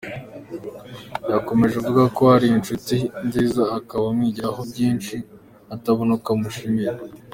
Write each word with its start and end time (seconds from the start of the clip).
Yakomeje 1.31 1.75
avuga 1.81 2.03
ko 2.15 2.23
ari 2.35 2.47
inshuti 2.57 2.95
nziza, 3.27 3.63
akaba 3.77 4.05
amwigiraho 4.07 4.61
byinshi 4.71 5.15
atabona 5.73 6.11
uko 6.17 6.29
amushimira. 6.37 6.93